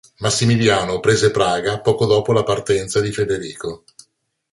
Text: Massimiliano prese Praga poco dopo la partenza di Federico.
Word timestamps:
Massimiliano 0.21 0.99
prese 0.99 1.29
Praga 1.29 1.79
poco 1.79 2.07
dopo 2.07 2.33
la 2.33 2.41
partenza 2.41 2.99
di 3.01 3.11
Federico. 3.11 3.83